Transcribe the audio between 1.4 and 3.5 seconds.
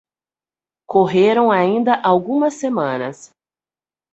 ainda algumas semanas.